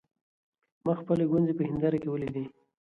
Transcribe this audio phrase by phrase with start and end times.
[0.85, 2.43] ما خپلې ګونځې په هېنداره کې وليدې.